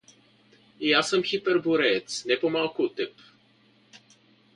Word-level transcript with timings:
И 0.79 0.93
аз 0.93 1.09
съм 1.09 1.23
хипербореец 1.23 2.25
не 2.25 2.39
по-малко 2.39 2.81
от 2.81 2.95
теб. 2.95 3.13